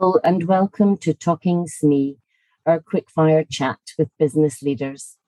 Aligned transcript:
Hello 0.00 0.18
and 0.24 0.44
welcome 0.44 0.96
to 0.96 1.12
Talking 1.12 1.66
SME, 1.66 2.16
our 2.64 2.80
quickfire 2.80 3.44
chat 3.46 3.80
with 3.98 4.08
business 4.18 4.62
leaders. 4.62 5.18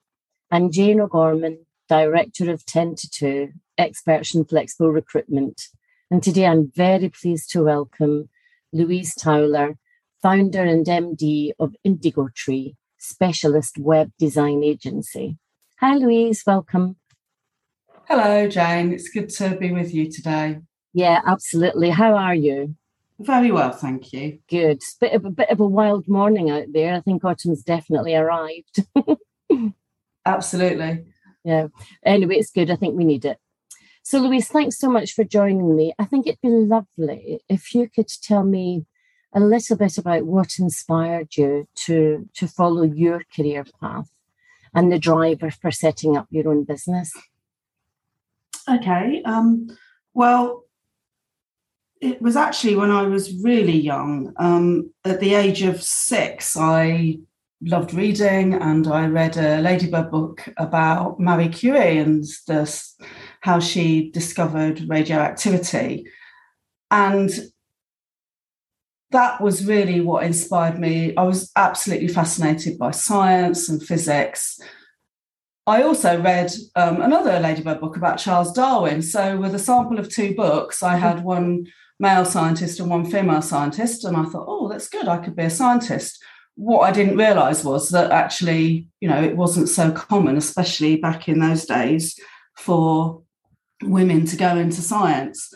I'm 0.50 0.70
Jane 0.70 0.98
O'Gorman, 0.98 1.66
Director 1.90 2.50
of 2.50 2.64
Ten2Two, 2.64 3.52
Experts 3.76 4.34
in 4.34 4.46
Flexible 4.46 4.90
Recruitment. 4.90 5.68
And 6.10 6.22
today 6.22 6.46
I'm 6.46 6.72
very 6.74 7.10
pleased 7.10 7.50
to 7.50 7.64
welcome 7.64 8.30
Louise 8.72 9.14
Towler, 9.14 9.76
founder 10.22 10.64
and 10.64 10.86
MD 10.86 11.50
of 11.58 11.76
Indigo 11.84 12.30
Tree, 12.34 12.74
specialist 12.96 13.76
web 13.76 14.10
design 14.18 14.64
agency. 14.64 15.36
Hi, 15.80 15.96
Louise, 15.96 16.44
welcome. 16.46 16.96
Hello, 18.08 18.48
Jane. 18.48 18.94
It's 18.94 19.10
good 19.10 19.28
to 19.28 19.54
be 19.54 19.70
with 19.70 19.92
you 19.92 20.10
today. 20.10 20.60
Yeah, 20.94 21.20
absolutely. 21.26 21.90
How 21.90 22.14
are 22.14 22.34
you? 22.34 22.74
Very 23.22 23.52
well, 23.52 23.72
thank 23.72 24.12
you. 24.12 24.38
Good. 24.48 24.80
Bit 25.00 25.12
of 25.12 25.24
a 25.24 25.30
bit 25.30 25.50
of 25.50 25.60
a 25.60 25.66
wild 25.66 26.08
morning 26.08 26.50
out 26.50 26.66
there. 26.72 26.94
I 26.94 27.00
think 27.00 27.24
autumn's 27.24 27.62
definitely 27.62 28.14
arrived. 28.14 28.84
Absolutely. 30.26 31.04
Yeah. 31.44 31.68
Anyway, 32.04 32.36
it's 32.36 32.50
good. 32.50 32.70
I 32.70 32.76
think 32.76 32.96
we 32.96 33.04
need 33.04 33.24
it. 33.24 33.38
So, 34.02 34.18
Louise, 34.18 34.48
thanks 34.48 34.78
so 34.78 34.90
much 34.90 35.12
for 35.12 35.22
joining 35.22 35.76
me. 35.76 35.92
I 35.98 36.04
think 36.04 36.26
it'd 36.26 36.40
be 36.40 36.48
lovely 36.48 37.40
if 37.48 37.74
you 37.74 37.88
could 37.88 38.08
tell 38.08 38.42
me 38.42 38.86
a 39.32 39.40
little 39.40 39.76
bit 39.76 39.98
about 39.98 40.24
what 40.24 40.58
inspired 40.58 41.36
you 41.36 41.68
to 41.86 42.28
to 42.34 42.48
follow 42.48 42.82
your 42.82 43.22
career 43.34 43.64
path 43.80 44.10
and 44.74 44.90
the 44.90 44.98
driver 44.98 45.50
for 45.50 45.70
setting 45.70 46.16
up 46.16 46.26
your 46.30 46.48
own 46.48 46.64
business. 46.64 47.12
Okay. 48.68 49.22
Um, 49.24 49.68
well, 50.14 50.61
it 52.02 52.20
was 52.20 52.34
actually 52.34 52.74
when 52.74 52.90
I 52.90 53.02
was 53.04 53.32
really 53.42 53.78
young. 53.78 54.34
Um, 54.36 54.90
at 55.04 55.20
the 55.20 55.34
age 55.34 55.62
of 55.62 55.80
six, 55.80 56.56
I 56.56 57.20
loved 57.62 57.94
reading 57.94 58.54
and 58.54 58.88
I 58.88 59.06
read 59.06 59.36
a 59.36 59.60
Ladybird 59.60 60.10
book 60.10 60.48
about 60.56 61.20
Marie 61.20 61.48
Curie 61.48 61.98
and 61.98 62.24
how 63.40 63.60
she 63.60 64.10
discovered 64.10 64.88
radioactivity. 64.88 66.06
And 66.90 67.30
that 69.12 69.40
was 69.40 69.64
really 69.64 70.00
what 70.00 70.24
inspired 70.24 70.80
me. 70.80 71.14
I 71.16 71.22
was 71.22 71.52
absolutely 71.54 72.08
fascinated 72.08 72.78
by 72.78 72.90
science 72.90 73.68
and 73.68 73.80
physics. 73.80 74.58
I 75.66 75.82
also 75.82 76.20
read 76.20 76.50
um, 76.74 77.00
another 77.00 77.38
Ladybird 77.38 77.80
book 77.80 77.96
about 77.96 78.18
Charles 78.18 78.52
Darwin. 78.52 79.00
So, 79.00 79.38
with 79.38 79.54
a 79.54 79.60
sample 79.60 79.98
of 79.98 80.08
two 80.08 80.34
books, 80.34 80.82
I 80.82 80.96
had 80.96 81.22
one 81.22 81.66
male 82.00 82.24
scientist 82.24 82.80
and 82.80 82.90
one 82.90 83.08
female 83.08 83.42
scientist. 83.42 84.04
And 84.04 84.16
I 84.16 84.24
thought, 84.24 84.46
oh, 84.48 84.68
that's 84.68 84.88
good. 84.88 85.06
I 85.06 85.18
could 85.18 85.36
be 85.36 85.44
a 85.44 85.50
scientist. 85.50 86.22
What 86.56 86.80
I 86.80 86.90
didn't 86.90 87.16
realize 87.16 87.64
was 87.64 87.90
that 87.90 88.10
actually, 88.10 88.88
you 89.00 89.08
know, 89.08 89.22
it 89.22 89.36
wasn't 89.36 89.68
so 89.68 89.92
common, 89.92 90.36
especially 90.36 90.96
back 90.96 91.28
in 91.28 91.38
those 91.38 91.64
days, 91.64 92.18
for 92.56 93.22
women 93.82 94.26
to 94.26 94.36
go 94.36 94.56
into 94.56 94.82
science. 94.82 95.54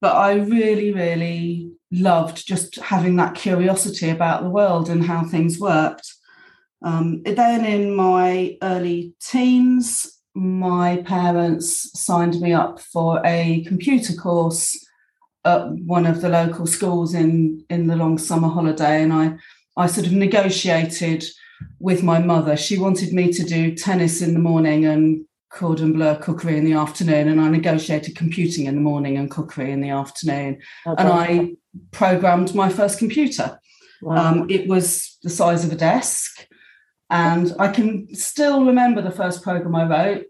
But 0.00 0.16
I 0.16 0.34
really, 0.34 0.92
really 0.92 1.70
loved 1.92 2.46
just 2.46 2.76
having 2.76 3.16
that 3.16 3.34
curiosity 3.34 4.08
about 4.08 4.42
the 4.42 4.50
world 4.50 4.88
and 4.88 5.04
how 5.04 5.24
things 5.24 5.60
worked. 5.60 6.14
Um, 6.84 7.22
then 7.22 7.64
in 7.64 7.94
my 7.94 8.56
early 8.62 9.14
teens, 9.20 10.20
my 10.34 11.02
parents 11.06 11.90
signed 12.00 12.40
me 12.40 12.52
up 12.52 12.80
for 12.80 13.20
a 13.24 13.64
computer 13.66 14.14
course 14.14 14.78
at 15.44 15.68
one 15.70 16.06
of 16.06 16.20
the 16.20 16.28
local 16.28 16.66
schools 16.66 17.14
in 17.14 17.64
in 17.68 17.86
the 17.86 17.96
long 17.96 18.18
summer 18.18 18.48
holiday, 18.48 19.02
and 19.02 19.12
I 19.12 19.36
I 19.76 19.86
sort 19.86 20.06
of 20.06 20.12
negotiated 20.12 21.24
with 21.78 22.02
my 22.02 22.18
mother. 22.18 22.56
She 22.56 22.78
wanted 22.78 23.12
me 23.12 23.32
to 23.32 23.44
do 23.44 23.74
tennis 23.74 24.22
in 24.22 24.34
the 24.34 24.40
morning 24.40 24.84
and 24.84 25.24
cordon 25.50 25.92
bleu 25.92 26.16
cookery 26.16 26.56
in 26.56 26.64
the 26.64 26.72
afternoon, 26.72 27.28
and 27.28 27.40
I 27.40 27.48
negotiated 27.48 28.16
computing 28.16 28.66
in 28.66 28.74
the 28.74 28.80
morning 28.80 29.16
and 29.18 29.30
cookery 29.30 29.70
in 29.70 29.80
the 29.80 29.90
afternoon. 29.90 30.60
Okay. 30.86 31.02
And 31.02 31.08
I 31.08 31.52
programmed 31.90 32.54
my 32.54 32.68
first 32.68 32.98
computer. 32.98 33.60
Wow. 34.00 34.16
Um, 34.16 34.50
it 34.50 34.66
was 34.66 35.18
the 35.22 35.30
size 35.30 35.64
of 35.64 35.72
a 35.72 35.76
desk, 35.76 36.46
and 37.12 37.54
I 37.58 37.68
can 37.68 38.12
still 38.14 38.64
remember 38.64 39.02
the 39.02 39.10
first 39.10 39.42
program 39.42 39.76
I 39.76 39.84
wrote, 39.84 40.26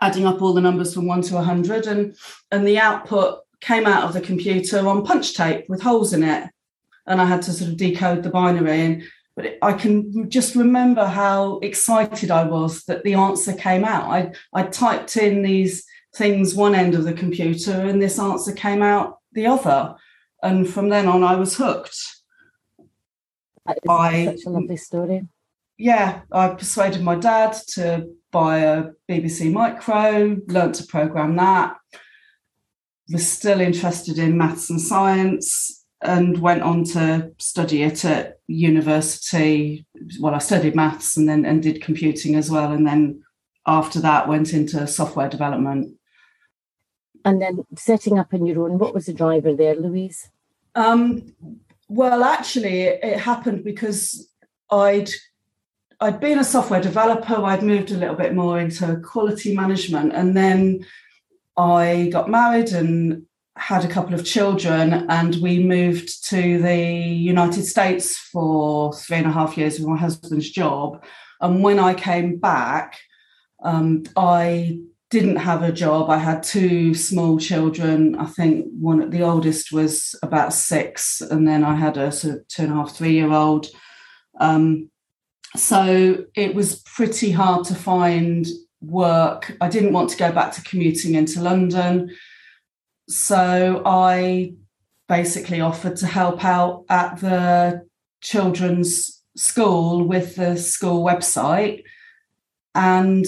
adding 0.00 0.26
up 0.26 0.40
all 0.40 0.54
the 0.54 0.60
numbers 0.62 0.94
from 0.94 1.06
one 1.06 1.20
to 1.22 1.36
a 1.36 1.42
hundred, 1.42 1.86
and 1.86 2.16
and 2.50 2.66
the 2.66 2.78
output 2.78 3.40
came 3.60 3.86
out 3.86 4.04
of 4.04 4.14
the 4.14 4.20
computer 4.22 4.86
on 4.88 5.04
punch 5.04 5.34
tape 5.34 5.68
with 5.68 5.82
holes 5.82 6.14
in 6.14 6.22
it. 6.22 6.50
And 7.06 7.20
I 7.20 7.26
had 7.26 7.42
to 7.42 7.52
sort 7.52 7.70
of 7.70 7.76
decode 7.76 8.22
the 8.22 8.30
binary. 8.30 8.80
And, 8.80 9.02
but 9.36 9.46
it, 9.46 9.58
I 9.60 9.74
can 9.74 10.30
just 10.30 10.54
remember 10.54 11.04
how 11.04 11.58
excited 11.58 12.30
I 12.30 12.44
was 12.44 12.84
that 12.84 13.04
the 13.04 13.14
answer 13.14 13.52
came 13.52 13.84
out. 13.84 14.04
I, 14.04 14.32
I 14.52 14.64
typed 14.64 15.16
in 15.16 15.42
these 15.42 15.84
things 16.14 16.54
one 16.54 16.74
end 16.74 16.94
of 16.94 17.04
the 17.04 17.12
computer 17.12 17.72
and 17.72 18.00
this 18.00 18.18
answer 18.18 18.52
came 18.52 18.82
out 18.82 19.18
the 19.32 19.46
other. 19.46 19.94
And 20.42 20.68
from 20.68 20.88
then 20.88 21.06
on, 21.06 21.22
I 21.22 21.36
was 21.36 21.56
hooked. 21.56 21.98
That 23.66 23.76
is 23.76 23.90
I, 23.90 24.24
such 24.24 24.44
a 24.46 24.50
lovely 24.50 24.76
story. 24.76 25.28
Yeah, 25.82 26.20
I 26.30 26.50
persuaded 26.50 27.02
my 27.02 27.16
dad 27.16 27.56
to 27.74 28.08
buy 28.30 28.58
a 28.58 28.84
BBC 29.10 29.52
Micro, 29.52 30.36
learnt 30.46 30.76
to 30.76 30.86
program 30.86 31.34
that, 31.34 31.76
was 33.10 33.26
still 33.28 33.60
interested 33.60 34.16
in 34.16 34.38
maths 34.38 34.70
and 34.70 34.80
science 34.80 35.84
and 36.00 36.38
went 36.38 36.62
on 36.62 36.84
to 36.84 37.32
study 37.40 37.82
it 37.82 38.04
at 38.04 38.38
university. 38.46 39.84
Well, 40.20 40.36
I 40.36 40.38
studied 40.38 40.76
maths 40.76 41.16
and 41.16 41.28
then 41.28 41.44
and 41.44 41.60
did 41.60 41.82
computing 41.82 42.36
as 42.36 42.48
well. 42.48 42.70
And 42.70 42.86
then 42.86 43.20
after 43.66 43.98
that 44.02 44.28
went 44.28 44.52
into 44.52 44.86
software 44.86 45.28
development. 45.28 45.96
And 47.24 47.42
then 47.42 47.66
setting 47.76 48.20
up 48.20 48.32
on 48.32 48.46
your 48.46 48.68
own, 48.68 48.78
what 48.78 48.94
was 48.94 49.06
the 49.06 49.12
driver 49.12 49.52
there, 49.52 49.74
Louise? 49.74 50.30
Um, 50.76 51.34
well, 51.88 52.22
actually, 52.22 52.82
it 52.82 53.18
happened 53.18 53.64
because 53.64 54.28
I'd 54.70 55.10
I'd 56.02 56.18
been 56.18 56.40
a 56.40 56.44
software 56.44 56.80
developer. 56.80 57.36
I'd 57.36 57.62
moved 57.62 57.92
a 57.92 57.96
little 57.96 58.16
bit 58.16 58.34
more 58.34 58.58
into 58.58 58.96
quality 59.04 59.54
management, 59.54 60.12
and 60.12 60.36
then 60.36 60.84
I 61.56 62.10
got 62.12 62.28
married 62.28 62.70
and 62.70 63.24
had 63.56 63.84
a 63.84 63.88
couple 63.88 64.12
of 64.12 64.24
children, 64.24 65.06
and 65.08 65.36
we 65.36 65.62
moved 65.62 66.28
to 66.30 66.60
the 66.60 66.76
United 66.76 67.64
States 67.66 68.18
for 68.18 68.92
three 68.94 69.18
and 69.18 69.28
a 69.28 69.30
half 69.30 69.56
years 69.56 69.78
with 69.78 69.86
my 69.86 69.96
husband's 69.96 70.50
job. 70.50 71.04
And 71.40 71.62
when 71.62 71.78
I 71.78 71.94
came 71.94 72.36
back, 72.36 72.98
um, 73.62 74.02
I 74.16 74.80
didn't 75.08 75.36
have 75.36 75.62
a 75.62 75.70
job. 75.70 76.10
I 76.10 76.18
had 76.18 76.42
two 76.42 76.94
small 76.94 77.38
children. 77.38 78.16
I 78.16 78.26
think 78.26 78.66
one, 78.72 79.08
the 79.10 79.22
oldest 79.22 79.70
was 79.70 80.16
about 80.24 80.52
six, 80.52 81.20
and 81.20 81.46
then 81.46 81.62
I 81.62 81.76
had 81.76 81.96
a 81.96 82.10
sort 82.10 82.34
of 82.34 82.48
two 82.48 82.62
and 82.62 82.72
a 82.72 82.74
half, 82.74 82.96
three 82.96 83.12
year 83.12 83.30
old. 83.30 83.68
Um, 84.40 84.90
so 85.56 86.24
it 86.34 86.54
was 86.54 86.80
pretty 86.82 87.30
hard 87.30 87.66
to 87.66 87.74
find 87.74 88.46
work. 88.80 89.56
I 89.60 89.68
didn't 89.68 89.92
want 89.92 90.10
to 90.10 90.16
go 90.16 90.32
back 90.32 90.52
to 90.52 90.62
commuting 90.62 91.14
into 91.14 91.40
London. 91.40 92.10
So 93.08 93.82
I 93.84 94.54
basically 95.08 95.60
offered 95.60 95.96
to 95.96 96.06
help 96.06 96.44
out 96.44 96.84
at 96.88 97.20
the 97.20 97.86
children's 98.22 99.22
school 99.36 100.06
with 100.06 100.36
the 100.36 100.56
school 100.56 101.04
website. 101.04 101.82
And 102.74 103.26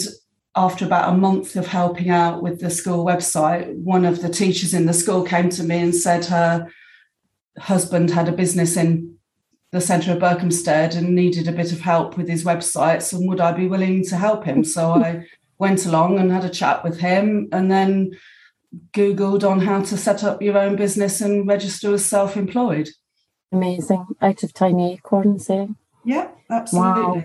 after 0.57 0.87
about 0.87 1.13
a 1.13 1.17
month 1.17 1.57
of 1.57 1.67
helping 1.67 2.11
out 2.11 2.43
with 2.43 2.61
the 2.61 2.71
school 2.71 3.05
website, 3.05 3.75
one 3.77 4.05
of 4.05 4.23
the 4.23 4.29
teachers 4.29 4.73
in 4.73 4.87
the 4.87 4.93
school 4.93 5.25
came 5.25 5.51
to 5.51 5.63
me 5.63 5.79
and 5.79 5.95
said 5.95 6.25
her 6.27 6.69
husband 7.59 8.11
had 8.11 8.29
a 8.29 8.33
business 8.33 8.77
in 8.77 9.14
the 9.75 9.81
centre 9.81 10.13
of 10.13 10.21
Berkhamsted 10.21 10.97
and 10.97 11.17
needed 11.17 11.49
a 11.49 11.53
bit 11.53 11.73
of 11.73 11.81
help 11.81 12.17
with 12.17 12.29
his 12.29 12.45
websites 12.45 13.13
and 13.13 13.29
would 13.29 13.41
I 13.41 13.51
be 13.51 13.67
willing 13.67 14.05
to 14.05 14.17
help 14.17 14.45
him? 14.45 14.63
So 14.63 14.93
I 15.05 15.27
went 15.59 15.85
along 15.85 16.21
and 16.21 16.31
had 16.31 16.45
a 16.45 16.49
chat 16.49 16.85
with 16.85 17.01
him 17.01 17.49
and 17.51 17.73
then 17.73 18.13
googled 18.93 19.49
on 19.49 19.59
how 19.61 19.83
to 19.83 19.97
set 19.97 20.23
up 20.23 20.41
your 20.41 20.57
own 20.57 20.77
business 20.77 21.21
and 21.21 21.49
register 21.49 21.93
as 21.93 22.05
self-employed 22.05 22.89
amazing 23.53 24.05
out 24.21 24.43
of 24.43 24.53
tiny 24.53 24.95
acorns 24.95 25.49
eh? 25.49 25.67
yeah 26.05 26.29
absolutely 26.51 27.03
wow. 27.03 27.25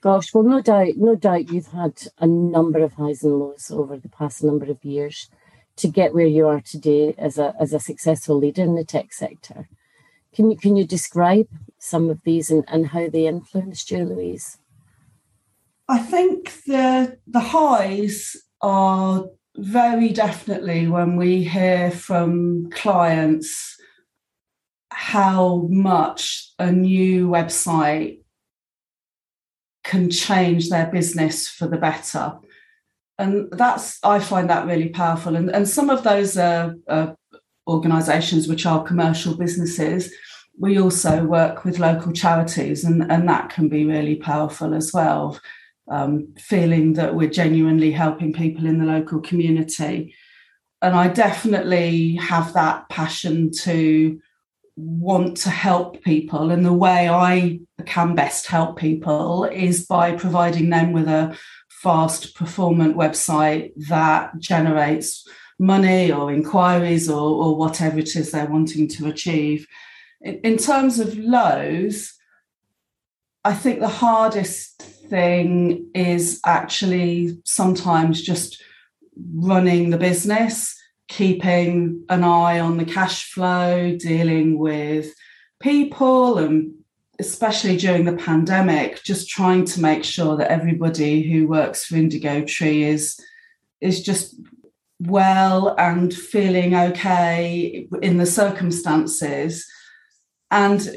gosh 0.00 0.34
well 0.34 0.42
no 0.42 0.60
doubt 0.60 0.94
no 0.96 1.14
doubt 1.14 1.52
you've 1.52 1.68
had 1.68 2.02
a 2.18 2.26
number 2.26 2.80
of 2.80 2.94
highs 2.94 3.22
and 3.22 3.38
lows 3.38 3.70
over 3.70 3.96
the 3.96 4.08
past 4.08 4.42
number 4.42 4.66
of 4.66 4.84
years 4.84 5.30
to 5.76 5.86
get 5.86 6.14
where 6.14 6.26
you 6.26 6.48
are 6.48 6.60
today 6.60 7.14
as 7.16 7.38
a 7.38 7.54
as 7.60 7.72
a 7.72 7.78
successful 7.78 8.36
leader 8.36 8.62
in 8.62 8.74
the 8.74 8.84
tech 8.84 9.12
sector 9.12 9.68
can 10.34 10.50
you 10.50 10.56
can 10.56 10.74
you 10.74 10.84
describe 10.84 11.46
some 11.88 12.10
of 12.10 12.20
these 12.24 12.50
and, 12.50 12.64
and 12.68 12.88
how 12.88 13.08
they 13.08 13.26
influenced 13.26 13.90
you 13.90 14.04
louise 14.04 14.58
I 15.88 15.98
think 15.98 16.64
the 16.66 17.18
the 17.26 17.40
highs 17.40 18.36
are 18.60 19.24
very 19.56 20.10
definitely 20.10 20.86
when 20.86 21.16
we 21.16 21.42
hear 21.42 21.90
from 21.90 22.70
clients 22.70 23.76
how 24.90 25.66
much 25.70 26.52
a 26.58 26.70
new 26.70 27.28
website 27.28 28.20
can 29.84 30.10
change 30.10 30.68
their 30.68 30.86
business 30.86 31.48
for 31.48 31.66
the 31.66 31.76
better. 31.76 32.38
And 33.18 33.48
that's, 33.50 33.98
I 34.04 34.20
find 34.20 34.48
that 34.50 34.66
really 34.66 34.90
powerful. 34.90 35.34
And, 35.34 35.50
and 35.50 35.68
some 35.68 35.90
of 35.90 36.04
those 36.04 36.36
are, 36.36 36.74
are 36.88 37.16
organisations 37.66 38.48
which 38.48 38.66
are 38.66 38.84
commercial 38.84 39.36
businesses. 39.36 40.12
We 40.58 40.80
also 40.80 41.24
work 41.24 41.64
with 41.64 41.78
local 41.78 42.12
charities, 42.12 42.84
and, 42.84 43.10
and 43.10 43.28
that 43.28 43.50
can 43.50 43.68
be 43.68 43.84
really 43.84 44.16
powerful 44.16 44.74
as 44.74 44.92
well. 44.92 45.38
Um, 45.90 46.34
feeling 46.38 46.94
that 46.94 47.14
we're 47.14 47.30
genuinely 47.30 47.92
helping 47.92 48.34
people 48.34 48.66
in 48.66 48.78
the 48.78 48.84
local 48.84 49.20
community. 49.20 50.14
And 50.82 50.94
I 50.94 51.08
definitely 51.08 52.16
have 52.16 52.52
that 52.52 52.90
passion 52.90 53.50
to 53.62 54.20
want 54.76 55.36
to 55.38 55.50
help 55.50 56.02
people. 56.02 56.50
And 56.50 56.64
the 56.64 56.72
way 56.72 57.08
I 57.08 57.60
can 57.86 58.14
best 58.14 58.46
help 58.46 58.78
people 58.78 59.44
is 59.44 59.86
by 59.86 60.12
providing 60.12 60.70
them 60.70 60.92
with 60.92 61.08
a 61.08 61.36
fast 61.68 62.34
performant 62.34 62.96
website 62.96 63.72
that 63.88 64.38
generates 64.38 65.26
money 65.58 66.12
or 66.12 66.32
inquiries 66.32 67.08
or, 67.08 67.44
or 67.44 67.56
whatever 67.56 67.98
it 67.98 68.14
is 68.14 68.30
they're 68.30 68.46
wanting 68.46 68.88
to 68.88 69.08
achieve. 69.08 69.66
In, 70.20 70.40
in 70.40 70.56
terms 70.56 70.98
of 70.98 71.16
lows, 71.16 72.14
I 73.44 73.54
think 73.54 73.80
the 73.80 73.88
hardest 73.88 74.82
thing 74.82 75.90
is 75.94 76.40
actually 76.44 77.38
sometimes 77.44 78.22
just 78.22 78.62
running 79.34 79.90
the 79.90 79.98
business 79.98 80.78
keeping 81.08 82.04
an 82.10 82.22
eye 82.22 82.60
on 82.60 82.76
the 82.76 82.84
cash 82.84 83.32
flow, 83.32 83.96
dealing 83.96 84.58
with 84.58 85.14
people, 85.60 86.38
and 86.38 86.72
especially 87.18 87.76
during 87.76 88.04
the 88.04 88.16
pandemic, 88.16 89.02
just 89.02 89.28
trying 89.28 89.64
to 89.64 89.80
make 89.80 90.04
sure 90.04 90.36
that 90.36 90.50
everybody 90.50 91.22
who 91.22 91.48
works 91.48 91.86
for 91.86 91.96
Indigo 91.96 92.44
Tree 92.44 92.84
is 92.84 93.18
is 93.80 94.02
just 94.02 94.34
well 95.00 95.74
and 95.78 96.12
feeling 96.12 96.74
okay 96.74 97.88
in 98.02 98.16
the 98.16 98.26
circumstances 98.26 99.64
and 100.50 100.88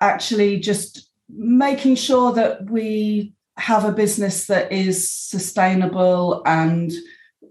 actually 0.00 0.58
just 0.58 1.08
making 1.28 1.94
sure 1.94 2.32
that 2.32 2.68
we 2.70 3.32
have 3.56 3.84
a 3.84 3.92
business 3.92 4.46
that 4.46 4.72
is 4.72 5.08
sustainable 5.08 6.42
and 6.46 6.92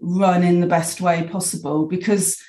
run 0.00 0.42
in 0.42 0.60
the 0.60 0.66
best 0.66 1.00
way 1.00 1.28
possible 1.28 1.86
because 1.86 2.42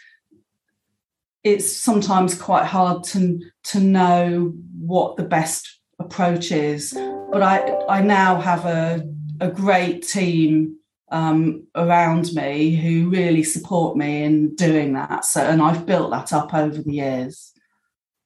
it's 1.43 1.71
sometimes 1.71 2.39
quite 2.39 2.65
hard 2.65 3.03
to 3.03 3.39
to 3.63 3.79
know 3.79 4.53
what 4.79 5.17
the 5.17 5.23
best 5.23 5.79
approach 5.99 6.51
is. 6.51 6.93
But 7.31 7.43
i 7.43 7.57
i 7.89 8.01
now 8.01 8.39
have 8.39 8.65
a 8.65 9.07
a 9.39 9.49
great 9.49 10.07
team 10.07 10.77
um, 11.11 11.67
around 11.75 12.33
me 12.33 12.75
who 12.75 13.09
really 13.09 13.43
support 13.43 13.95
me 13.97 14.23
in 14.23 14.55
doing 14.55 14.93
that. 14.93 15.25
So 15.25 15.41
and 15.41 15.61
i've 15.61 15.85
built 15.85 16.11
that 16.11 16.33
up 16.33 16.53
over 16.53 16.81
the 16.81 16.93
years 16.93 17.52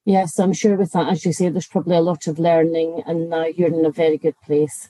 yes 0.08 0.38
i'm 0.38 0.52
sure 0.52 0.76
with 0.76 0.92
that 0.92 1.08
as 1.08 1.24
you 1.24 1.32
say 1.32 1.48
there's 1.48 1.66
probably 1.66 1.96
a 1.96 2.00
lot 2.00 2.26
of 2.26 2.38
learning 2.38 3.02
and 3.06 3.30
now 3.30 3.44
you're 3.44 3.68
in 3.68 3.84
a 3.84 3.90
very 3.90 4.18
good 4.18 4.38
place 4.40 4.88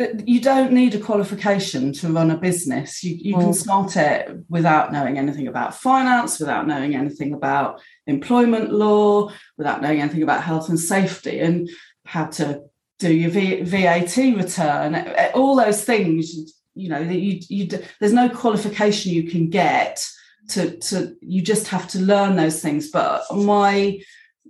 uh, 0.00 0.06
you 0.24 0.40
don't 0.40 0.72
need 0.72 0.94
a 0.94 0.98
qualification 0.98 1.92
to 1.92 2.08
run 2.08 2.30
a 2.30 2.36
business. 2.36 3.04
You, 3.04 3.16
you 3.16 3.36
mm. 3.36 3.40
can 3.40 3.52
start 3.52 3.96
it 3.96 4.30
without 4.48 4.92
knowing 4.92 5.18
anything 5.18 5.46
about 5.46 5.74
finance, 5.74 6.40
without 6.40 6.66
knowing 6.66 6.94
anything 6.94 7.34
about 7.34 7.82
employment 8.06 8.72
law, 8.72 9.30
without 9.58 9.82
knowing 9.82 10.00
anything 10.00 10.22
about 10.22 10.42
health 10.42 10.70
and 10.70 10.80
safety 10.80 11.40
and 11.40 11.68
how 12.06 12.26
to 12.26 12.62
do 12.98 13.12
your 13.12 13.30
v, 13.30 13.62
VAT 13.62 14.16
return. 14.16 14.94
Uh, 14.94 15.14
uh, 15.18 15.30
all 15.34 15.56
those 15.56 15.84
things, 15.84 16.54
you 16.74 16.88
know, 16.88 17.04
that 17.04 17.18
you, 17.18 17.40
you 17.48 17.68
there's 17.98 18.12
no 18.12 18.28
qualification 18.28 19.12
you 19.12 19.28
can 19.28 19.50
get 19.50 20.06
to 20.48 20.78
to 20.78 21.14
you 21.20 21.42
just 21.42 21.68
have 21.68 21.88
to 21.88 21.98
learn 21.98 22.36
those 22.36 22.62
things. 22.62 22.90
But 22.90 23.22
my 23.34 24.00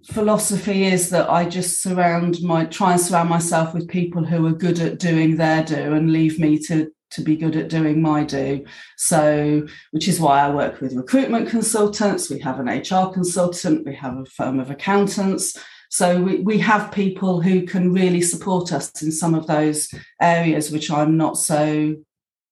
philosophy 0.06 0.84
is 0.84 1.10
that 1.10 1.30
I 1.30 1.48
just 1.48 1.82
surround 1.82 2.42
my 2.42 2.64
try 2.64 2.92
and 2.92 3.00
surround 3.00 3.28
myself 3.28 3.74
with 3.74 3.88
people 3.88 4.24
who 4.24 4.46
are 4.46 4.52
good 4.52 4.78
at 4.80 4.98
doing 4.98 5.36
their 5.36 5.64
do 5.64 5.94
and 5.94 6.12
leave 6.12 6.38
me 6.38 6.58
to 6.66 6.90
to 7.10 7.22
be 7.22 7.36
good 7.36 7.56
at 7.56 7.68
doing 7.68 8.00
my 8.00 8.22
do. 8.24 8.64
So, 8.96 9.66
which 9.90 10.06
is 10.06 10.20
why 10.20 10.40
I 10.40 10.50
work 10.50 10.80
with 10.80 10.94
recruitment 10.94 11.48
consultants, 11.48 12.30
we 12.30 12.38
have 12.40 12.60
an 12.60 12.68
HR 12.68 13.12
consultant, 13.12 13.84
we 13.84 13.94
have 13.96 14.16
a 14.16 14.24
firm 14.26 14.60
of 14.60 14.70
accountants. 14.70 15.56
So 15.90 16.22
we, 16.22 16.38
we 16.38 16.58
have 16.58 16.92
people 16.92 17.40
who 17.40 17.66
can 17.66 17.92
really 17.92 18.22
support 18.22 18.72
us 18.72 19.02
in 19.02 19.10
some 19.10 19.34
of 19.34 19.48
those 19.48 19.92
areas 20.20 20.70
which 20.70 20.88
I'm 20.88 21.16
not 21.16 21.36
so 21.36 21.96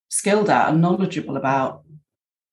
skilled 0.08 0.50
at 0.50 0.70
and 0.70 0.80
knowledgeable 0.80 1.36
about. 1.36 1.82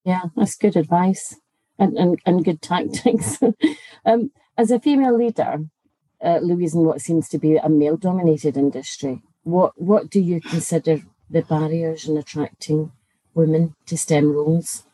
Yeah, 0.04 0.22
that's 0.36 0.54
good 0.54 0.76
advice 0.76 1.34
and, 1.76 1.98
and, 1.98 2.20
and 2.24 2.44
good 2.44 2.62
tactics. 2.62 3.40
um, 4.06 4.30
as 4.58 4.70
a 4.70 4.80
female 4.80 5.16
leader, 5.16 5.66
uh, 6.24 6.38
Louise, 6.42 6.74
in 6.74 6.84
what 6.84 7.00
seems 7.00 7.28
to 7.28 7.38
be 7.38 7.56
a 7.56 7.68
male 7.68 7.96
dominated 7.96 8.56
industry, 8.56 9.22
what, 9.42 9.72
what 9.80 10.10
do 10.10 10.20
you 10.20 10.40
consider 10.40 11.02
the 11.30 11.42
barriers 11.42 12.08
in 12.08 12.16
attracting 12.16 12.92
women 13.34 13.74
to 13.86 13.96
STEM 13.96 14.32
roles? 14.32 14.84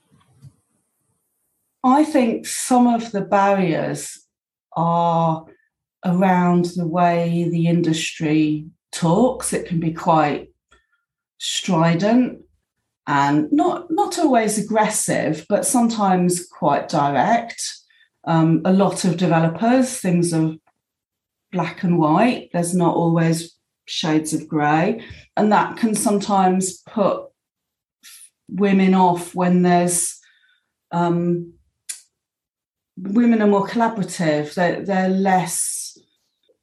I 1.85 2.05
think 2.05 2.47
some 2.47 2.87
of 2.87 3.13
the 3.13 3.21
barriers 3.21 4.27
are 4.77 5.47
around 6.05 6.67
the 6.77 6.87
way 6.87 7.49
the 7.49 7.67
industry 7.67 8.67
talks. 8.93 9.53
It 9.53 9.67
can 9.67 9.81
be 9.81 9.93
quite 9.93 10.51
strident 11.39 12.41
and 13.07 13.51
not 13.51 13.91
not 13.91 14.19
always 14.19 14.59
aggressive, 14.59 15.45
but 15.49 15.67
sometimes 15.67 16.47
quite 16.47 16.89
direct 16.89 17.72
um, 18.25 18.63
a 18.65 18.73
lot 18.73 19.05
of 19.05 19.17
developers, 19.17 19.99
things 19.99 20.33
are 20.33 20.55
black 21.51 21.83
and 21.83 21.99
white. 21.99 22.51
There's 22.53 22.75
not 22.75 22.95
always 22.95 23.57
shades 23.87 24.33
of 24.33 24.49
grey. 24.49 25.05
And 25.37 25.53
that 25.53 25.77
can 25.77 25.95
sometimes 25.95 26.79
put 26.83 27.25
women 28.49 28.95
off 28.95 29.35
when 29.35 29.63
there's 29.63 30.19
um, 30.93 31.55
women 32.97 33.43
are 33.43 33.49
more 33.49 33.67
collaborative. 33.67 34.55
They're, 34.55 34.85
they're 34.85 35.09
less, 35.09 35.97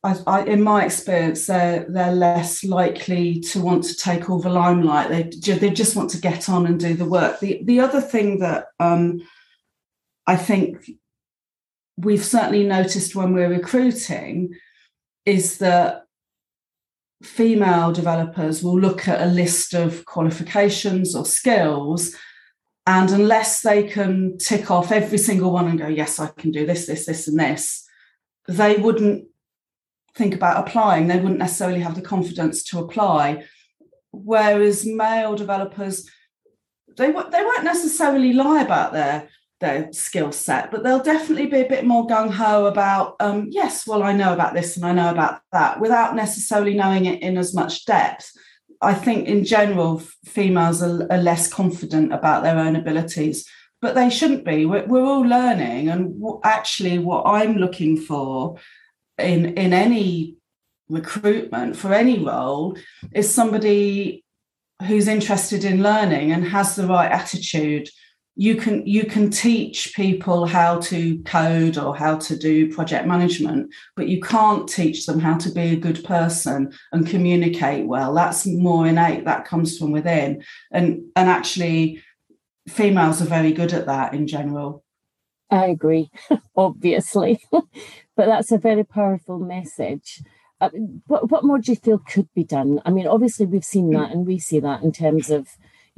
I, 0.03 0.15
I, 0.27 0.43
in 0.43 0.61
my 0.61 0.85
experience, 0.85 1.47
they're, 1.47 1.85
they're 1.89 2.13
less 2.13 2.63
likely 2.63 3.39
to 3.41 3.59
want 3.59 3.83
to 3.85 3.95
take 3.95 4.29
all 4.29 4.39
the 4.39 4.49
limelight. 4.49 5.09
They, 5.09 5.55
they 5.55 5.71
just 5.71 5.95
want 5.95 6.11
to 6.11 6.21
get 6.21 6.47
on 6.47 6.65
and 6.65 6.79
do 6.79 6.93
the 6.93 7.05
work. 7.05 7.39
The, 7.39 7.61
the 7.63 7.79
other 7.79 8.01
thing 8.01 8.39
that 8.39 8.67
um, 8.79 9.21
I 10.27 10.35
think 10.35 10.89
we've 11.99 12.23
certainly 12.23 12.63
noticed 12.63 13.15
when 13.15 13.33
we're 13.33 13.49
recruiting 13.49 14.53
is 15.25 15.57
that 15.57 16.03
female 17.23 17.91
developers 17.91 18.63
will 18.63 18.79
look 18.79 19.07
at 19.07 19.21
a 19.21 19.31
list 19.31 19.73
of 19.73 20.05
qualifications 20.05 21.15
or 21.15 21.25
skills 21.25 22.15
and 22.87 23.11
unless 23.11 23.61
they 23.61 23.83
can 23.83 24.37
tick 24.37 24.71
off 24.71 24.91
every 24.91 25.17
single 25.17 25.51
one 25.51 25.67
and 25.67 25.79
go 25.79 25.87
yes 25.87 26.19
i 26.19 26.27
can 26.37 26.49
do 26.49 26.65
this 26.65 26.87
this 26.87 27.05
this 27.05 27.27
and 27.27 27.37
this 27.39 27.85
they 28.47 28.77
wouldn't 28.77 29.25
think 30.15 30.35
about 30.35 30.67
applying. 30.67 31.07
They 31.07 31.17
wouldn't 31.17 31.39
necessarily 31.39 31.79
have 31.79 31.95
the 31.95 32.01
confidence 32.01 32.63
to 32.63 32.79
apply. 32.79 33.45
Whereas 34.11 34.85
male 34.85 35.35
developers 35.35 36.09
they, 36.97 37.11
they 37.11 37.43
won't 37.43 37.63
necessarily 37.63 38.33
lie 38.33 38.61
about 38.61 38.91
their 38.91 39.29
their 39.59 39.91
skill 39.91 40.31
set, 40.31 40.71
but 40.71 40.83
they'll 40.83 41.03
definitely 41.03 41.47
be 41.47 41.61
a 41.61 41.67
bit 41.67 41.85
more 41.85 42.07
gung 42.07 42.31
ho 42.31 42.65
about, 42.65 43.15
um, 43.19 43.47
yes, 43.49 43.85
well, 43.85 44.03
I 44.03 44.13
know 44.13 44.33
about 44.33 44.53
this 44.53 44.77
and 44.77 44.85
I 44.85 44.93
know 44.93 45.11
about 45.11 45.41
that 45.51 45.79
without 45.79 46.15
necessarily 46.15 46.73
knowing 46.73 47.05
it 47.05 47.21
in 47.21 47.37
as 47.37 47.53
much 47.53 47.85
depth. 47.85 48.31
I 48.81 48.93
think 48.93 49.27
in 49.27 49.43
general, 49.43 49.99
females 50.25 50.81
are, 50.81 51.05
are 51.11 51.17
less 51.17 51.51
confident 51.51 52.13
about 52.13 52.43
their 52.43 52.57
own 52.57 52.77
abilities, 52.77 53.45
but 53.81 53.95
they 53.95 54.09
shouldn't 54.09 54.45
be. 54.45 54.65
We're, 54.65 54.85
we're 54.85 55.03
all 55.03 55.21
learning. 55.21 55.89
And 55.89 56.19
w- 56.19 56.39
actually, 56.43 56.97
what 56.97 57.23
I'm 57.25 57.57
looking 57.57 57.97
for 57.97 58.57
in, 59.17 59.57
in 59.57 59.73
any 59.73 60.37
recruitment 60.87 61.75
for 61.75 61.93
any 61.93 62.19
role 62.19 62.77
is 63.13 63.33
somebody 63.33 64.23
who's 64.87 65.09
interested 65.09 65.65
in 65.65 65.83
learning 65.83 66.31
and 66.31 66.47
has 66.47 66.75
the 66.75 66.87
right 66.87 67.11
attitude 67.11 67.89
you 68.39 68.55
can 68.55 68.87
you 68.87 69.03
can 69.03 69.29
teach 69.29 69.93
people 69.93 70.45
how 70.45 70.79
to 70.79 71.21
code 71.23 71.77
or 71.77 71.93
how 71.93 72.17
to 72.17 72.37
do 72.37 72.73
project 72.73 73.05
management 73.05 73.69
but 73.97 74.07
you 74.07 74.21
can't 74.21 74.69
teach 74.69 75.05
them 75.05 75.19
how 75.19 75.37
to 75.37 75.51
be 75.51 75.73
a 75.73 75.75
good 75.75 76.01
person 76.05 76.71
and 76.93 77.05
communicate 77.05 77.85
well. 77.85 78.13
That's 78.13 78.47
more 78.47 78.87
innate 78.87 79.25
that 79.25 79.43
comes 79.43 79.77
from 79.77 79.91
within. 79.91 80.41
And 80.71 81.01
and 81.17 81.29
actually 81.29 82.01
females 82.69 83.21
are 83.21 83.25
very 83.25 83.51
good 83.51 83.73
at 83.73 83.87
that 83.87 84.13
in 84.13 84.25
general. 84.25 84.85
I 85.51 85.65
agree 85.65 86.09
obviously. 86.55 87.41
But 88.15 88.25
that's 88.25 88.51
a 88.51 88.57
very 88.57 88.83
powerful 88.83 89.39
message. 89.39 90.21
Uh, 90.59 90.69
what, 91.07 91.31
what 91.31 91.45
more 91.45 91.57
do 91.57 91.71
you 91.71 91.77
feel 91.77 91.99
could 91.99 92.27
be 92.35 92.43
done? 92.43 92.81
I 92.83 92.89
mean, 92.89 93.07
obviously, 93.07 93.45
we've 93.45 93.63
seen 93.63 93.91
that 93.91 94.11
and 94.11 94.27
we 94.27 94.39
see 94.39 94.59
that 94.59 94.83
in 94.83 94.91
terms 94.91 95.29
of, 95.29 95.47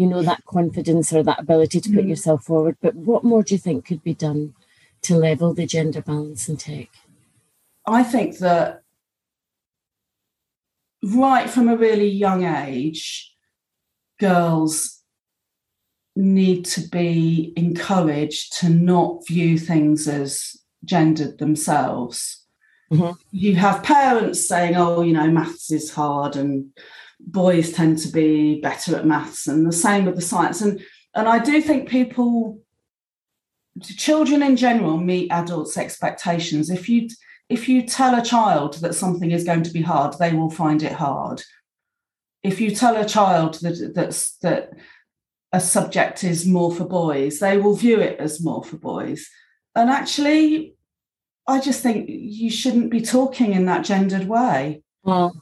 you 0.01 0.07
know, 0.07 0.23
that 0.23 0.43
confidence 0.45 1.13
or 1.13 1.21
that 1.21 1.41
ability 1.41 1.79
to 1.79 1.89
put 1.91 2.05
mm. 2.05 2.09
yourself 2.09 2.45
forward. 2.45 2.75
But 2.81 2.95
what 2.95 3.23
more 3.23 3.43
do 3.43 3.53
you 3.53 3.59
think 3.59 3.85
could 3.85 4.03
be 4.03 4.15
done 4.15 4.55
to 5.03 5.15
level 5.15 5.53
the 5.53 5.67
gender 5.67 6.01
balance 6.01 6.49
in 6.49 6.57
tech? 6.57 6.89
I 7.85 8.01
think 8.01 8.39
that 8.39 8.81
right 11.03 11.47
from 11.47 11.69
a 11.69 11.77
really 11.77 12.09
young 12.09 12.43
age, 12.43 13.31
girls 14.19 15.03
need 16.15 16.65
to 16.65 16.81
be 16.89 17.53
encouraged 17.55 18.57
to 18.61 18.69
not 18.69 19.27
view 19.27 19.59
things 19.59 20.07
as 20.07 20.57
gendered 20.83 21.37
themselves. 21.37 22.43
Mm-hmm. 22.91 23.11
You 23.29 23.55
have 23.57 23.83
parents 23.83 24.47
saying, 24.47 24.75
oh, 24.75 25.03
you 25.03 25.13
know, 25.13 25.29
maths 25.29 25.71
is 25.71 25.93
hard 25.93 26.35
and 26.35 26.71
boys 27.27 27.71
tend 27.71 27.97
to 27.99 28.09
be 28.09 28.59
better 28.61 28.95
at 28.95 29.05
maths, 29.05 29.47
and 29.47 29.65
the 29.65 29.71
same 29.71 30.05
with 30.05 30.15
the 30.15 30.21
science. 30.21 30.61
And 30.61 30.81
and 31.15 31.27
I 31.27 31.39
do 31.39 31.61
think 31.61 31.89
people 31.89 32.61
children 33.81 34.43
in 34.43 34.55
general 34.55 34.97
meet 34.97 35.31
adults' 35.31 35.77
expectations. 35.77 36.69
If 36.69 36.89
you 36.89 37.09
if 37.49 37.67
you 37.67 37.81
tell 37.83 38.17
a 38.17 38.23
child 38.23 38.75
that 38.75 38.95
something 38.95 39.31
is 39.31 39.43
going 39.43 39.63
to 39.63 39.73
be 39.73 39.81
hard, 39.81 40.15
they 40.17 40.33
will 40.33 40.49
find 40.49 40.81
it 40.83 40.93
hard. 40.93 41.41
If 42.43 42.61
you 42.61 42.71
tell 42.71 42.95
a 42.95 43.07
child 43.07 43.55
that 43.55 43.93
that's 43.93 44.37
that 44.37 44.71
a 45.53 45.59
subject 45.59 46.23
is 46.23 46.45
more 46.45 46.73
for 46.73 46.85
boys, 46.85 47.39
they 47.39 47.57
will 47.57 47.75
view 47.75 47.99
it 47.99 48.19
as 48.19 48.43
more 48.43 48.63
for 48.63 48.77
boys. 48.77 49.29
And 49.75 49.89
actually, 49.89 50.75
I 51.47 51.59
just 51.59 51.81
think 51.81 52.05
you 52.09 52.49
shouldn't 52.49 52.89
be 52.89 53.01
talking 53.01 53.53
in 53.53 53.65
that 53.65 53.83
gendered 53.83 54.27
way. 54.27 54.83
Well, 55.03 55.33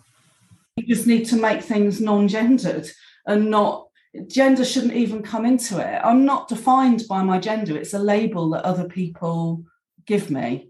you 0.80 0.96
just 0.96 1.08
need 1.08 1.26
to 1.26 1.36
make 1.36 1.62
things 1.62 2.00
non-gendered 2.00 2.90
and 3.26 3.50
not 3.50 3.88
gender 4.28 4.66
shouldn't 4.66 4.94
even 4.94 5.22
come 5.22 5.46
into 5.46 5.80
it. 5.80 6.02
I'm 6.04 6.26
not 6.26 6.48
defined 6.48 7.04
by 7.08 7.24
my 7.24 7.40
gender. 7.40 7.78
It's 7.78 7.94
a 7.94 8.00
label 8.00 8.50
that 8.52 8.66
other 8.66 8.88
people 8.88 9.66
give 10.06 10.32
me. 10.32 10.70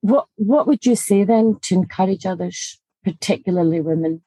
What 0.00 0.26
what 0.36 0.66
would 0.66 0.86
you 0.86 0.96
say 0.96 1.24
then 1.24 1.58
to 1.62 1.74
encourage 1.74 2.24
others, 2.24 2.80
particularly 3.04 3.80
women 3.80 4.22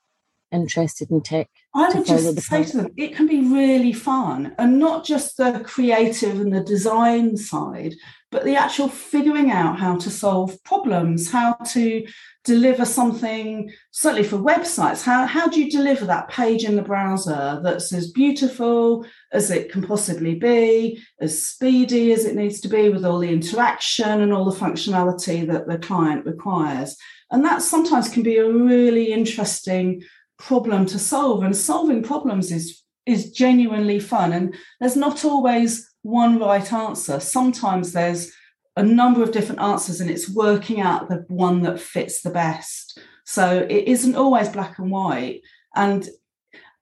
interested 0.52 1.10
in 1.10 1.22
tech? 1.22 1.50
I 1.74 1.90
would 1.94 2.06
just 2.06 2.42
say 2.42 2.64
to 2.64 2.78
them, 2.78 2.94
it 2.98 3.16
can 3.16 3.28
be 3.28 3.42
really 3.42 3.94
fun 3.94 4.56
and 4.58 4.80
not 4.80 5.06
just 5.06 5.38
the 5.38 5.62
creative 5.64 6.40
and 6.40 6.54
the 6.54 6.64
design 6.64 7.38
side, 7.38 7.94
but 8.32 8.44
the 8.44 8.56
actual 8.56 8.90
figuring 8.90 9.52
out 9.52 9.80
how 9.80 9.96
to 9.98 10.10
solve 10.10 10.62
problems, 10.64 11.32
how 11.32 11.54
to 11.54 12.08
deliver 12.44 12.86
something, 12.86 13.72
certainly 13.92 14.28
for 14.28 14.38
websites, 14.38 15.04
how, 15.04 15.28
how 15.28 15.48
do 15.48 15.62
you 15.62 15.70
deliver 15.70 16.06
that 16.06 16.30
page 16.30 16.64
in 16.64 16.76
the 16.76 16.82
browser 16.82 17.60
that's 17.64 17.94
as 17.94 18.12
beautiful 18.12 19.06
as 19.32 19.52
it 19.52 19.72
can 19.72 19.84
possibly 19.84 20.34
be, 20.36 21.00
as 21.22 21.46
speedy 21.46 22.12
as 22.12 22.26
it 22.26 22.36
needs 22.36 22.60
to 22.62 22.68
be 22.68 22.90
with 22.90 23.06
all 23.06 23.20
the 23.20 23.30
interaction 23.30 24.22
and 24.22 24.34
all 24.34 24.46
the 24.46 24.60
functionality 24.60 25.46
that 25.46 25.68
the 25.68 25.78
client 25.78 26.26
requires? 26.26 26.98
And 27.32 27.46
that 27.46 27.62
sometimes 27.62 28.10
can 28.10 28.24
be 28.24 28.38
a 28.38 28.52
really 28.52 29.12
interesting 29.12 30.02
problem 30.40 30.86
to 30.88 30.98
solve. 30.98 31.44
And 31.44 31.56
solving 31.56 32.02
problems 32.02 32.52
is 32.52 32.82
is 33.06 33.32
genuinely 33.32 34.00
fun. 34.00 34.34
And 34.34 34.56
there's 34.80 34.96
not 34.96 35.26
always 35.26 35.90
one 36.04 36.40
right 36.40 36.72
answer. 36.72 37.20
Sometimes 37.20 37.92
there's 37.92 38.32
a 38.76 38.84
number 38.84 39.22
of 39.24 39.32
different 39.32 39.62
answers 39.62 40.00
and 40.00 40.10
it's 40.10 40.30
working 40.30 40.80
out 40.80 41.10
the 41.10 41.26
one 41.28 41.62
that 41.64 41.80
fits 41.80 42.22
the 42.22 42.30
best. 42.30 43.00
So 43.26 43.68
it 43.70 43.88
isn't 43.88 44.16
always 44.16 44.50
black 44.50 44.80
and 44.80 44.92
white. 44.92 45.42
And 45.76 46.08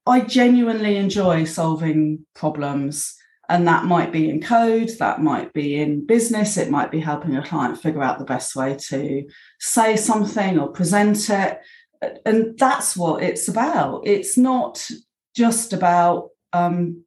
I 0.06 0.22
genuinely 0.22 0.98
enjoy 0.98 1.46
solving 1.46 2.26
problems. 2.36 3.16
And 3.50 3.68
that 3.68 3.86
might 3.86 4.12
be 4.12 4.30
in 4.30 4.42
code, 4.42 4.90
that 5.00 5.22
might 5.22 5.54
be 5.54 5.80
in 5.80 6.06
business, 6.06 6.58
it 6.58 6.70
might 6.70 6.92
be 6.92 7.00
helping 7.00 7.38
a 7.38 7.46
client 7.46 7.82
figure 7.82 8.04
out 8.04 8.20
the 8.20 8.26
best 8.26 8.56
way 8.58 8.76
to 8.90 9.26
say 9.60 9.96
something 9.96 10.60
or 10.60 10.68
present 10.68 11.30
it 11.30 11.62
and 12.26 12.58
that's 12.58 12.96
what 12.96 13.24
it's 13.24 13.48
about. 13.48 14.06
It's 14.06 14.38
not 14.38 14.86
just 15.36 15.74
about 15.74 16.30
um, 16.54 17.04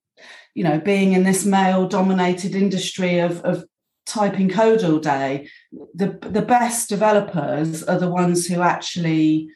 you 0.55 0.65
know 0.65 0.79
being 0.81 1.13
in 1.13 1.25
this 1.25 1.45
male 1.45 1.89
dominated 1.89 2.55
industry 2.55 3.19
of, 3.19 3.41
of 3.43 3.65
typing 4.07 4.49
code 4.49 4.83
all 4.85 4.99
day. 4.99 5.49
The 5.95 6.19
the 6.23 6.43
best 6.43 6.89
developers 6.89 7.83
are 7.83 7.99
the 7.99 8.11
ones 8.11 8.47
who 8.47 8.61
actually 8.61 9.49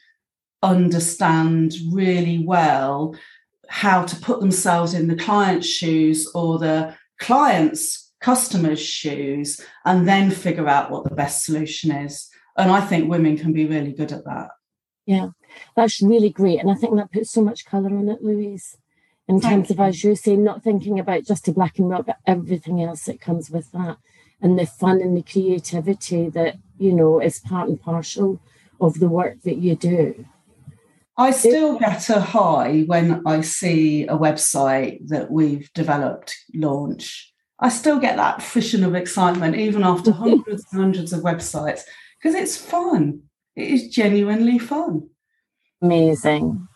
understand 0.62 1.74
really 1.92 2.42
well 2.44 3.14
how 3.68 4.04
to 4.04 4.16
put 4.16 4.40
themselves 4.40 4.94
in 4.94 5.08
the 5.08 5.16
client's 5.16 5.66
shoes 5.66 6.30
or 6.34 6.58
the 6.58 6.94
client's 7.20 8.12
customer's 8.20 8.80
shoes 8.80 9.60
and 9.84 10.08
then 10.08 10.30
figure 10.30 10.68
out 10.68 10.90
what 10.90 11.04
the 11.04 11.14
best 11.14 11.44
solution 11.44 11.90
is. 11.90 12.28
And 12.56 12.70
I 12.70 12.80
think 12.80 13.10
women 13.10 13.36
can 13.36 13.52
be 13.52 13.66
really 13.66 13.92
good 13.92 14.12
at 14.12 14.24
that. 14.24 14.48
Yeah, 15.06 15.30
that's 15.76 16.02
really 16.02 16.30
great. 16.30 16.60
And 16.60 16.70
I 16.70 16.74
think 16.74 16.96
that 16.96 17.12
puts 17.12 17.30
so 17.30 17.42
much 17.42 17.66
colour 17.66 17.90
on 17.90 18.08
it, 18.08 18.22
Louise, 18.22 18.76
in 19.28 19.40
Thank 19.40 19.52
terms 19.52 19.70
you. 19.70 19.74
of, 19.74 19.80
as 19.80 20.04
you 20.04 20.16
say, 20.16 20.36
not 20.36 20.62
thinking 20.62 20.98
about 20.98 21.24
just 21.24 21.48
a 21.48 21.52
black 21.52 21.78
and 21.78 21.88
white, 21.88 22.06
but 22.06 22.18
everything 22.26 22.82
else 22.82 23.04
that 23.04 23.20
comes 23.20 23.50
with 23.50 23.70
that 23.72 23.98
and 24.40 24.58
the 24.58 24.66
fun 24.66 25.00
and 25.00 25.16
the 25.16 25.22
creativity 25.22 26.28
that, 26.30 26.56
you 26.78 26.92
know, 26.92 27.20
is 27.20 27.38
part 27.38 27.68
and 27.68 27.80
parcel 27.80 28.40
of 28.80 28.98
the 28.98 29.08
work 29.08 29.42
that 29.42 29.56
you 29.56 29.74
do. 29.76 30.26
I 31.16 31.30
still 31.30 31.78
get 31.78 32.08
a 32.10 32.20
high 32.20 32.82
when 32.86 33.22
I 33.24 33.42
see 33.42 34.04
a 34.04 34.18
website 34.18 35.06
that 35.08 35.30
we've 35.30 35.72
developed 35.72 36.36
launch. 36.52 37.32
I 37.60 37.68
still 37.68 38.00
get 38.00 38.16
that 38.16 38.42
frisson 38.42 38.82
of 38.82 38.96
excitement, 38.96 39.54
even 39.54 39.84
after 39.84 40.10
hundreds 40.12 40.64
and 40.72 40.80
hundreds 40.80 41.12
of 41.12 41.20
websites, 41.20 41.82
because 42.18 42.34
it's 42.34 42.56
fun 42.56 43.22
it 43.56 43.68
is 43.68 43.88
genuinely 43.88 44.58
fun. 44.58 45.10
Amazing. 45.80 46.68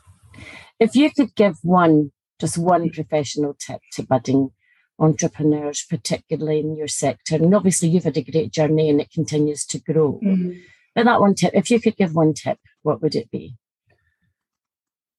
If 0.79 0.95
you 0.95 1.11
could 1.11 1.35
give 1.35 1.57
one, 1.63 2.13
just 2.39 2.59
one 2.59 2.91
professional 2.91 3.55
tip 3.55 3.81
to 3.93 4.03
budding 4.03 4.51
entrepreneurs, 4.99 5.85
particularly 5.89 6.61
in 6.61 6.77
your 6.77 6.89
sector, 6.89 7.37
and 7.37 7.55
obviously 7.55 7.89
you've 7.89 8.05
had 8.05 8.17
a 8.17 8.23
great 8.23 8.53
journey 8.53 8.89
and 8.91 9.01
it 9.01 9.11
continues 9.11 9.65
to 9.67 9.79
grow. 9.81 10.21
Mm. 10.23 10.61
But 10.95 11.05
that 11.05 11.21
one 11.21 11.35
tip, 11.35 11.53
if 11.55 11.71
you 11.71 11.81
could 11.81 11.97
give 11.97 12.15
one 12.15 12.35
tip, 12.35 12.59
what 12.83 13.01
would 13.03 13.15
it 13.15 13.31
be? 13.31 13.57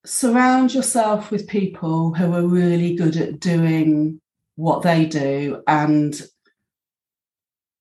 Surround 0.05 0.73
yourself 0.73 1.29
with 1.29 1.47
people 1.47 2.13
who 2.13 2.33
are 2.33 2.47
really 2.47 2.95
good 2.95 3.17
at 3.17 3.39
doing 3.39 4.21
what 4.55 4.81
they 4.81 5.05
do 5.05 5.61
and 5.67 6.21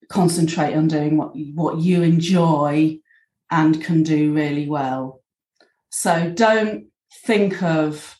concentrate 0.08 0.75
on 0.75 0.88
doing 0.88 1.16
what, 1.16 1.32
what 1.54 1.78
you 1.78 2.02
enjoy 2.02 2.99
and 3.50 3.83
can 3.83 4.02
do 4.02 4.33
really 4.33 4.69
well. 4.69 5.23
So 5.90 6.31
don't 6.31 6.87
think 7.25 7.62
of 7.62 8.14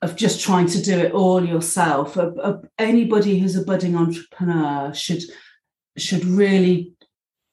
of 0.00 0.14
just 0.14 0.40
trying 0.40 0.66
to 0.66 0.80
do 0.80 0.96
it 0.96 1.12
all 1.12 1.44
yourself. 1.44 2.16
anybody 2.78 3.38
who's 3.38 3.56
a 3.56 3.64
budding 3.64 3.96
entrepreneur 3.96 4.94
should 4.94 5.22
should 5.96 6.24
really 6.24 6.92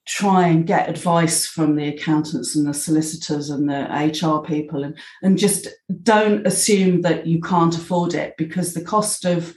try 0.06 0.46
and 0.46 0.66
get 0.66 0.88
advice 0.88 1.46
from 1.46 1.74
the 1.74 1.88
accountants 1.88 2.54
and 2.54 2.68
the 2.68 2.74
solicitors 2.74 3.50
and 3.50 3.68
the 3.68 3.88
HR 3.90 4.46
people 4.46 4.84
and, 4.84 4.96
and 5.20 5.36
just 5.36 5.66
don't 6.04 6.46
assume 6.46 7.00
that 7.00 7.26
you 7.26 7.40
can't 7.40 7.76
afford 7.76 8.14
it 8.14 8.36
because 8.38 8.72
the 8.72 8.84
cost 8.84 9.24
of 9.24 9.52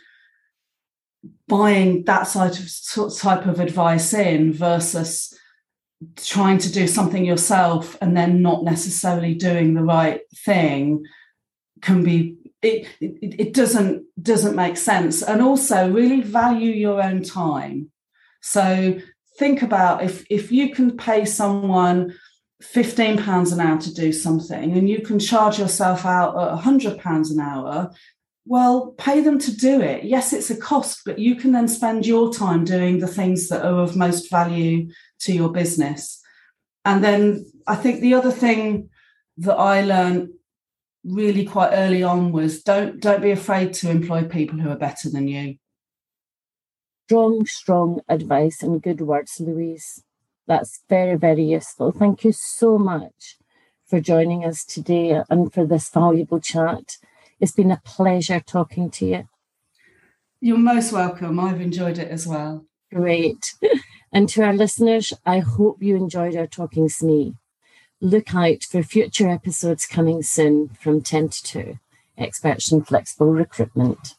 buying 1.48 2.04
that 2.06 2.24
side 2.24 2.58
of 2.58 3.16
type 3.16 3.46
of 3.46 3.60
advice 3.60 4.12
in 4.14 4.52
versus 4.52 5.38
trying 6.15 6.58
to 6.60 6.72
do 6.72 6.88
something 6.88 7.25
yourself 7.25 7.98
and 8.01 8.15
then 8.15 8.41
not 8.41 8.63
necessarily 8.63 9.34
doing 9.34 9.74
the 9.74 9.84
right 9.84 10.22
thing 10.46 11.06
can 11.82 12.03
be 12.03 12.38
it, 12.62 12.88
it, 13.00 13.39
it 13.39 13.53
doesn't 13.53 14.06
doesn't 14.22 14.56
make 14.56 14.77
sense. 14.77 15.22
And 15.22 15.41
also 15.41 15.91
really 15.91 16.22
value 16.22 16.72
your 16.72 17.01
own 17.01 17.24
time. 17.24 17.91
So 18.41 19.00
think 19.38 19.62
about 19.62 20.03
if 20.03 20.25
if 20.29 20.51
you 20.51 20.74
can 20.74 20.98
pay 20.98 21.25
someone 21.25 22.13
15 22.62 23.24
pounds 23.24 23.53
an 23.53 23.62
hour 23.62 23.79
to 23.79 23.94
do 23.94 24.12
something 24.12 24.77
and 24.77 24.89
you 24.89 25.01
can 25.01 25.18
charge 25.18 25.60
yourself 25.60 26.06
out 26.06 26.38
at 26.38 26.51
100 26.56 27.00
pounds 27.00 27.32
an 27.32 27.39
hour 27.39 27.89
well 28.46 28.94
pay 28.98 29.22
them 29.22 29.39
to 29.39 29.56
do 29.56 29.79
it. 29.79 30.03
Yes 30.03 30.34
it's 30.34 30.50
a 30.50 30.58
cost 30.58 31.01
but 31.06 31.20
you 31.20 31.36
can 31.36 31.53
then 31.53 31.70
spend 31.70 32.06
your 32.06 32.34
time 32.34 32.65
doing 32.65 33.00
the 33.00 33.08
things 33.08 33.48
that 33.48 33.65
are 33.65 33.79
of 33.79 33.96
most 33.96 34.29
value 34.29 34.89
to 35.22 35.34
your 35.34 35.50
business. 35.52 36.22
And 36.86 37.04
then 37.04 37.46
I 37.68 37.76
think 37.76 38.02
the 38.02 38.14
other 38.14 38.32
thing 38.32 38.90
that 39.38 39.56
I 39.56 39.82
learned 39.82 40.30
really 41.04 41.46
quite 41.46 41.72
early 41.72 42.04
on 42.04 42.32
was 42.32 42.62
don't 42.62 43.00
don't 43.00 43.22
be 43.22 43.32
afraid 43.32 43.74
to 43.74 43.90
employ 43.90 44.24
people 44.24 44.60
who 44.60 44.70
are 44.70 44.76
better 44.76 45.10
than 45.10 45.28
you. 45.28 45.56
strong, 47.10 47.44
strong 47.48 48.00
advice 48.08 48.62
and 48.62 48.84
good 48.84 49.02
words, 49.02 49.40
Louise. 49.40 50.04
That's 50.46 50.84
very, 50.88 51.16
very 51.16 51.44
useful. 51.44 51.92
Thank 51.92 52.24
you 52.24 52.32
so 52.32 52.78
much 52.78 53.38
for 53.88 54.00
joining 54.00 54.46
us 54.46 54.64
today 54.64 55.20
and 55.28 55.52
for 55.52 55.66
this 55.66 55.90
valuable 55.90 56.40
chat. 56.40 56.98
It's 57.40 57.52
been 57.52 57.72
a 57.72 57.82
pleasure 57.84 58.40
talking 58.40 58.92
to 58.92 59.08
you. 59.08 59.28
You're 60.40 60.60
most 60.60 60.92
welcome. 60.92 61.40
I've 61.40 61.62
enjoyed 61.62 61.98
it 61.98 62.10
as 62.10 62.28
well. 62.28 62.68
Great. 62.94 63.56
And 64.12 64.28
to 64.30 64.44
our 64.44 64.54
listeners, 64.54 65.13
I 65.25 65.39
hope 65.39 65.82
you 65.82 65.96
enjoyed 65.96 66.36
our 66.36 66.48
Talking 66.48 66.88
SME. 66.88 67.36
Look 68.01 68.34
out 68.34 68.63
for 68.63 68.82
future 68.82 69.30
episodes 69.30 69.86
coming 69.86 70.24
soon 70.24 70.70
from 70.70 71.01
Ten2Two, 71.01 71.80
Experts 72.18 72.72
in 72.72 72.84
Flexible 72.84 73.32
Recruitment. 73.32 74.16